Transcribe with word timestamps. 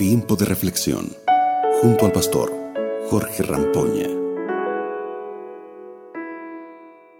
Tiempo 0.00 0.34
de 0.34 0.46
reflexión 0.46 1.12
junto 1.82 2.06
al 2.06 2.12
pastor 2.12 2.50
Jorge 3.10 3.42
Rampoña. 3.42 4.06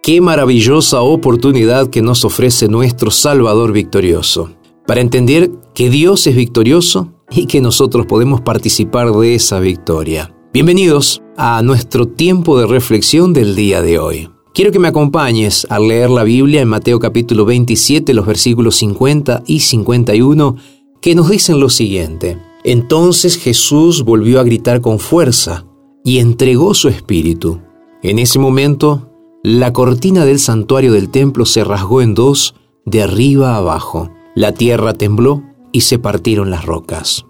Qué 0.02 0.22
maravillosa 0.22 1.02
oportunidad 1.02 1.90
que 1.90 2.00
nos 2.00 2.24
ofrece 2.24 2.68
nuestro 2.68 3.10
Salvador 3.10 3.72
victorioso 3.72 4.54
para 4.86 5.02
entender 5.02 5.50
que 5.74 5.90
Dios 5.90 6.26
es 6.26 6.34
victorioso 6.34 7.12
y 7.30 7.44
que 7.44 7.60
nosotros 7.60 8.06
podemos 8.06 8.40
participar 8.40 9.12
de 9.12 9.34
esa 9.34 9.60
victoria. 9.60 10.34
Bienvenidos 10.50 11.20
a 11.36 11.60
nuestro 11.60 12.08
tiempo 12.08 12.58
de 12.58 12.66
reflexión 12.66 13.34
del 13.34 13.56
día 13.56 13.82
de 13.82 13.98
hoy. 13.98 14.30
Quiero 14.54 14.72
que 14.72 14.78
me 14.78 14.88
acompañes 14.88 15.66
a 15.68 15.78
leer 15.78 16.08
la 16.08 16.24
Biblia 16.24 16.62
en 16.62 16.68
Mateo 16.68 16.98
capítulo 16.98 17.44
27, 17.44 18.14
los 18.14 18.24
versículos 18.24 18.76
50 18.76 19.42
y 19.44 19.60
51, 19.60 20.56
que 21.02 21.14
nos 21.14 21.28
dicen 21.28 21.60
lo 21.60 21.68
siguiente. 21.68 22.38
Entonces 22.64 23.36
Jesús 23.36 24.04
volvió 24.04 24.40
a 24.40 24.44
gritar 24.44 24.80
con 24.80 24.98
fuerza 24.98 25.64
y 26.04 26.18
entregó 26.18 26.74
su 26.74 26.88
espíritu. 26.88 27.60
En 28.02 28.18
ese 28.18 28.38
momento, 28.38 29.10
la 29.42 29.72
cortina 29.72 30.24
del 30.24 30.38
santuario 30.38 30.92
del 30.92 31.10
templo 31.10 31.46
se 31.46 31.64
rasgó 31.64 32.02
en 32.02 32.14
dos, 32.14 32.54
de 32.84 33.02
arriba 33.02 33.54
a 33.54 33.58
abajo. 33.58 34.10
La 34.34 34.52
tierra 34.52 34.94
tembló 34.94 35.42
y 35.72 35.82
se 35.82 35.98
partieron 35.98 36.50
las 36.50 36.64
rocas. 36.66 37.26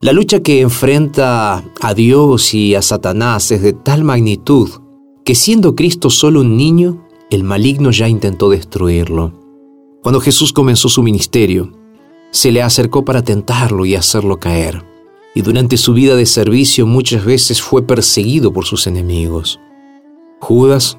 La 0.00 0.12
lucha 0.12 0.40
que 0.42 0.60
enfrenta 0.60 1.64
a 1.80 1.94
Dios 1.94 2.52
y 2.54 2.74
a 2.74 2.82
Satanás 2.82 3.50
es 3.50 3.62
de 3.62 3.72
tal 3.72 4.04
magnitud 4.04 4.70
que 5.24 5.34
siendo 5.34 5.74
Cristo 5.74 6.08
solo 6.08 6.42
un 6.42 6.56
niño, 6.56 7.04
el 7.30 7.42
maligno 7.42 7.90
ya 7.90 8.08
intentó 8.08 8.48
destruirlo. 8.48 9.32
Cuando 10.02 10.20
Jesús 10.20 10.52
comenzó 10.52 10.88
su 10.88 11.02
ministerio, 11.02 11.72
se 12.36 12.52
le 12.52 12.60
acercó 12.60 13.02
para 13.02 13.22
tentarlo 13.22 13.86
y 13.86 13.94
hacerlo 13.94 14.38
caer, 14.38 14.84
y 15.34 15.40
durante 15.40 15.78
su 15.78 15.94
vida 15.94 16.16
de 16.16 16.26
servicio 16.26 16.86
muchas 16.86 17.24
veces 17.24 17.62
fue 17.62 17.82
perseguido 17.82 18.52
por 18.52 18.66
sus 18.66 18.86
enemigos. 18.86 19.58
Judas 20.40 20.98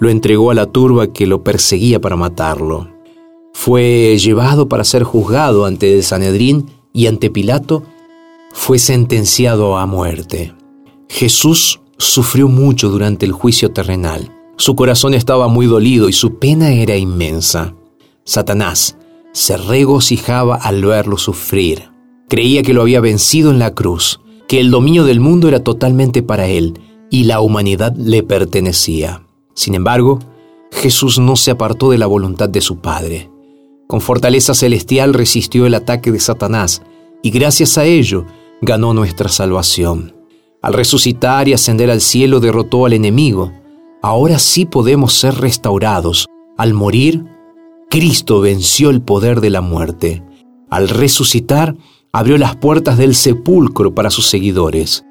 lo 0.00 0.10
entregó 0.10 0.50
a 0.50 0.54
la 0.54 0.66
turba 0.66 1.06
que 1.06 1.26
lo 1.26 1.42
perseguía 1.42 1.98
para 1.98 2.16
matarlo. 2.16 2.90
Fue 3.54 4.18
llevado 4.18 4.68
para 4.68 4.84
ser 4.84 5.02
juzgado 5.02 5.64
ante 5.64 5.94
el 5.94 6.02
Sanedrín 6.02 6.66
y 6.92 7.06
ante 7.06 7.30
Pilato 7.30 7.82
fue 8.52 8.78
sentenciado 8.78 9.78
a 9.78 9.86
muerte. 9.86 10.52
Jesús 11.08 11.80
sufrió 11.96 12.48
mucho 12.48 12.90
durante 12.90 13.24
el 13.24 13.32
juicio 13.32 13.72
terrenal. 13.72 14.30
Su 14.58 14.76
corazón 14.76 15.14
estaba 15.14 15.48
muy 15.48 15.64
dolido 15.64 16.10
y 16.10 16.12
su 16.12 16.38
pena 16.38 16.70
era 16.70 16.96
inmensa. 16.98 17.74
Satanás 18.24 18.98
se 19.36 19.58
regocijaba 19.58 20.56
al 20.56 20.82
verlo 20.82 21.18
sufrir. 21.18 21.90
Creía 22.26 22.62
que 22.62 22.72
lo 22.72 22.80
había 22.80 23.02
vencido 23.02 23.50
en 23.50 23.58
la 23.58 23.74
cruz, 23.74 24.18
que 24.48 24.60
el 24.60 24.70
dominio 24.70 25.04
del 25.04 25.20
mundo 25.20 25.46
era 25.46 25.62
totalmente 25.62 26.22
para 26.22 26.46
él 26.46 26.80
y 27.10 27.24
la 27.24 27.42
humanidad 27.42 27.94
le 27.96 28.22
pertenecía. 28.22 29.26
Sin 29.52 29.74
embargo, 29.74 30.20
Jesús 30.72 31.18
no 31.18 31.36
se 31.36 31.50
apartó 31.50 31.90
de 31.90 31.98
la 31.98 32.06
voluntad 32.06 32.48
de 32.48 32.62
su 32.62 32.78
Padre. 32.78 33.30
Con 33.86 34.00
fortaleza 34.00 34.54
celestial 34.54 35.12
resistió 35.12 35.66
el 35.66 35.74
ataque 35.74 36.10
de 36.10 36.18
Satanás 36.18 36.80
y 37.22 37.28
gracias 37.28 37.76
a 37.76 37.84
ello 37.84 38.24
ganó 38.62 38.94
nuestra 38.94 39.28
salvación. 39.28 40.16
Al 40.62 40.72
resucitar 40.72 41.46
y 41.46 41.52
ascender 41.52 41.90
al 41.90 42.00
cielo 42.00 42.40
derrotó 42.40 42.86
al 42.86 42.94
enemigo. 42.94 43.52
Ahora 44.00 44.38
sí 44.38 44.64
podemos 44.64 45.12
ser 45.12 45.34
restaurados. 45.34 46.24
Al 46.56 46.72
morir, 46.72 47.35
Cristo 47.88 48.40
venció 48.40 48.90
el 48.90 49.00
poder 49.00 49.40
de 49.40 49.50
la 49.50 49.60
muerte. 49.60 50.22
Al 50.70 50.88
resucitar, 50.88 51.76
abrió 52.12 52.38
las 52.38 52.56
puertas 52.56 52.98
del 52.98 53.14
sepulcro 53.14 53.94
para 53.94 54.10
sus 54.10 54.26
seguidores. 54.26 55.04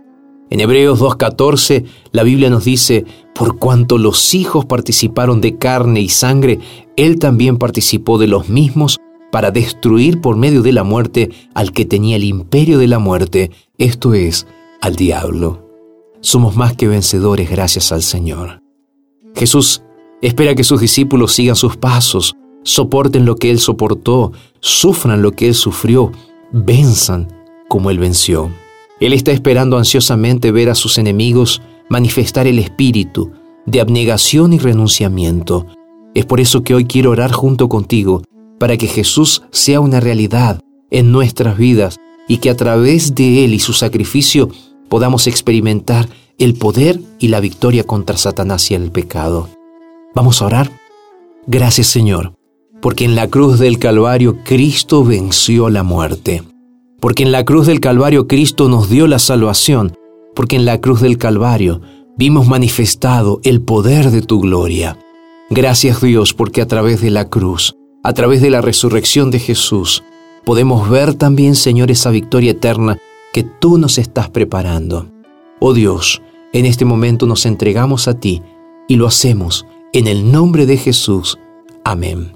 En 0.49 0.59
Hebreos 0.59 1.00
2.14 1.00 1.85
la 2.11 2.23
Biblia 2.23 2.50
nos 2.50 2.66
dice, 2.66 3.05
por 3.33 3.57
cuanto 3.57 3.97
los 3.97 4.33
hijos 4.33 4.66
participaron 4.66 5.41
de 5.41 5.57
carne 5.57 6.01
y 6.01 6.09
sangre, 6.09 6.59
Él 6.95 7.17
también 7.17 7.57
participó 7.57 8.17
de 8.17 8.27
los 8.27 8.50
mismos 8.50 9.00
para 9.31 9.51
destruir 9.51 10.21
por 10.21 10.38
medio 10.38 10.61
de 10.61 10.71
la 10.71 10.83
muerte 10.83 11.29
al 11.53 11.73
que 11.73 11.85
tenía 11.85 12.16
el 12.16 12.23
imperio 12.23 12.77
de 12.77 12.88
la 12.88 13.00
muerte, 13.00 13.51
esto 13.77 14.13
es, 14.13 14.45
al 14.81 14.95
diablo. 14.95 15.67
Somos 16.21 16.55
más 16.55 16.75
que 16.75 16.88
vencedores 16.88 17.50
gracias 17.50 17.91
al 17.91 18.03
Señor. 18.03 18.61
Jesús 19.35 19.81
espera 20.21 20.55
que 20.55 20.63
sus 20.63 20.79
discípulos 20.79 21.33
sigan 21.33 21.55
sus 21.55 21.75
pasos, 21.75 22.35
soporten 22.65 23.23
lo 23.23 23.37
que 23.37 23.49
Él 23.49 23.59
soportó, 23.59 24.33
sufran 24.59 25.21
lo 25.21 25.31
que 25.31 25.47
Él 25.47 25.55
sufrió, 25.55 26.11
venzan 26.51 27.29
como 27.69 27.89
Él 27.89 27.99
venció. 27.99 28.51
Él 28.99 29.13
está 29.13 29.31
esperando 29.31 29.77
ansiosamente 29.77 30.51
ver 30.51 30.69
a 30.69 30.75
sus 30.75 30.97
enemigos 30.97 31.61
manifestar 31.89 32.47
el 32.47 32.59
espíritu 32.59 33.31
de 33.65 33.79
abnegación 33.79 34.53
y 34.53 34.59
renunciamiento. 34.59 35.65
Es 36.13 36.25
por 36.25 36.39
eso 36.39 36.63
que 36.63 36.73
hoy 36.73 36.85
quiero 36.85 37.11
orar 37.11 37.31
junto 37.31 37.69
contigo 37.69 38.23
para 38.59 38.77
que 38.77 38.87
Jesús 38.87 39.43
sea 39.51 39.79
una 39.79 39.99
realidad 39.99 40.59
en 40.91 41.11
nuestras 41.11 41.57
vidas 41.57 41.97
y 42.27 42.37
que 42.37 42.49
a 42.49 42.55
través 42.55 43.15
de 43.15 43.45
Él 43.45 43.53
y 43.53 43.59
su 43.59 43.73
sacrificio 43.73 44.49
podamos 44.89 45.27
experimentar 45.27 46.09
el 46.37 46.55
poder 46.55 46.99
y 47.19 47.27
la 47.27 47.39
victoria 47.39 47.83
contra 47.83 48.17
Satanás 48.17 48.71
y 48.71 48.75
el 48.75 48.91
pecado. 48.91 49.49
Vamos 50.15 50.41
a 50.41 50.45
orar. 50.45 50.71
Gracias 51.47 51.87
Señor, 51.87 52.33
porque 52.85 53.03
en 53.03 53.16
la 53.16 53.28
cruz 53.29 53.57
del 53.57 53.79
Calvario 53.79 54.44
Cristo 54.44 55.03
venció 55.03 55.72
la 55.72 55.81
muerte, 55.81 56.44
porque 57.00 57.23
en 57.23 57.31
la 57.31 57.44
cruz 57.44 57.66
del 57.66 57.79
Calvario 57.79 58.28
Cristo 58.28 58.69
nos 58.69 58.91
dio 58.91 59.07
la 59.07 59.18
salvación, 59.18 59.96
porque 60.35 60.56
en 60.56 60.66
la 60.66 60.79
cruz 60.79 61.01
del 61.01 61.18
Calvario 61.18 61.81
vimos 62.16 62.47
manifestado 62.47 63.40
el 63.44 63.63
poder 63.63 64.12
de 64.12 64.22
tu 64.22 64.40
gloria. 64.40 65.00
Gracias 65.50 66.00
Dios, 66.00 66.35
porque 66.35 66.62
a 66.62 66.68
través 66.68 67.01
de 67.01 67.09
la 67.09 67.28
cruz, 67.28 67.75
a 68.03 68.13
través 68.13 68.40
de 68.40 68.51
la 68.51 68.62
resurrección 68.62 69.31
de 69.31 69.40
Jesús, 69.40 70.03
podemos 70.45 70.88
ver 70.88 71.16
también, 71.16 71.56
Señor, 71.56 71.90
esa 71.90 72.12
victoria 72.12 72.51
eterna 72.51 73.00
que 73.34 73.41
tú 73.41 73.79
nos 73.79 73.97
estás 73.97 74.29
preparando. 74.29 75.07
Oh 75.59 75.74
Dios, 75.74 76.22
en 76.53 76.68
este 76.68 76.85
momento 76.85 77.25
nos 77.25 77.47
entregamos 77.47 78.07
a 78.07 78.19
ti 78.19 78.44
y 78.88 78.97
lo 78.97 79.07
hacemos 79.07 79.66
en 79.91 80.06
el 80.06 80.31
nombre 80.31 80.68
de 80.68 80.78
Jesús. 80.78 81.40
Amén. 81.84 82.34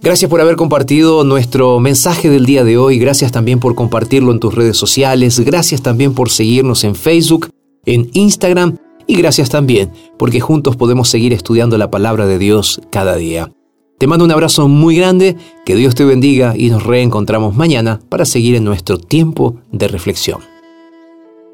Gracias 0.00 0.30
por 0.30 0.40
haber 0.40 0.54
compartido 0.54 1.24
nuestro 1.24 1.80
mensaje 1.80 2.30
del 2.30 2.46
día 2.46 2.62
de 2.62 2.78
hoy, 2.78 2.98
gracias 2.98 3.32
también 3.32 3.58
por 3.58 3.74
compartirlo 3.74 4.30
en 4.30 4.38
tus 4.38 4.54
redes 4.54 4.76
sociales, 4.76 5.40
gracias 5.40 5.82
también 5.82 6.14
por 6.14 6.30
seguirnos 6.30 6.84
en 6.84 6.94
Facebook, 6.94 7.50
en 7.84 8.08
Instagram 8.12 8.76
y 9.08 9.16
gracias 9.16 9.50
también 9.50 9.90
porque 10.16 10.40
juntos 10.40 10.76
podemos 10.76 11.08
seguir 11.08 11.32
estudiando 11.32 11.78
la 11.78 11.90
palabra 11.90 12.26
de 12.26 12.38
Dios 12.38 12.80
cada 12.90 13.16
día. 13.16 13.50
Te 13.98 14.06
mando 14.06 14.24
un 14.24 14.30
abrazo 14.30 14.68
muy 14.68 14.96
grande, 14.96 15.36
que 15.66 15.74
Dios 15.74 15.96
te 15.96 16.04
bendiga 16.04 16.54
y 16.56 16.70
nos 16.70 16.84
reencontramos 16.84 17.56
mañana 17.56 17.98
para 18.08 18.24
seguir 18.24 18.54
en 18.54 18.62
nuestro 18.62 18.98
tiempo 18.98 19.56
de 19.72 19.88
reflexión. 19.88 20.40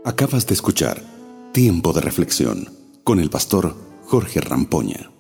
Acabas 0.05 0.47
de 0.47 0.53
escuchar 0.53 1.03
Tiempo 1.53 1.95
de 1.95 2.03
Reflexión 2.03 2.69
con 3.05 3.21
el 3.21 3.31
pastor 3.31 3.75
Jorge 4.05 4.43
Rampoña. 4.43 5.14